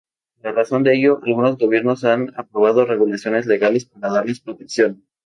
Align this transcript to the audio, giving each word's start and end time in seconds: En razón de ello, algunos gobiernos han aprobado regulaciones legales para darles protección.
En 0.41 0.55
razón 0.55 0.81
de 0.81 0.95
ello, 0.95 1.19
algunos 1.27 1.59
gobiernos 1.59 2.03
han 2.05 2.31
aprobado 2.35 2.87
regulaciones 2.87 3.45
legales 3.45 3.85
para 3.85 4.11
darles 4.11 4.39
protección. 4.39 5.05